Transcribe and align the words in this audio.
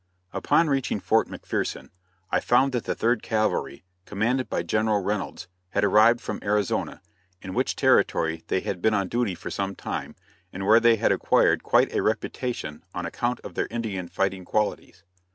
Upon 0.33 0.67
reaching 0.67 0.99
Fort 0.99 1.27
McPherson, 1.27 1.91
I 2.31 2.39
found 2.39 2.71
that 2.71 2.85
the 2.85 2.95
Third 2.95 3.21
Cavalry, 3.21 3.83
commanded 4.05 4.49
by 4.49 4.63
General 4.63 4.99
Reynolds, 4.99 5.47
had 5.73 5.83
arrived 5.83 6.19
from 6.21 6.39
Arizona, 6.41 7.03
in 7.39 7.53
which 7.53 7.75
Territory 7.75 8.43
they 8.47 8.61
had 8.61 8.81
been 8.81 8.95
on 8.95 9.09
duty 9.09 9.35
for 9.35 9.51
some 9.51 9.75
time, 9.75 10.15
and 10.51 10.65
where 10.65 10.79
they 10.79 10.95
had 10.95 11.11
acquired 11.11 11.61
quite 11.61 11.93
a 11.93 12.01
reputation 12.01 12.83
on 12.95 13.05
account 13.05 13.41
of 13.41 13.53
their 13.53 13.67
Indian 13.67 14.07
fighting 14.07 14.43
qualities. 14.43 15.03